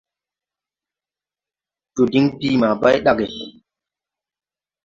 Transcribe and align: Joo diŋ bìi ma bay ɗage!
Joo 1.93 2.07
diŋ 2.11 2.25
bìi 2.39 2.59
ma 2.61 2.69
bay 2.81 2.97
ɗage! 3.05 3.27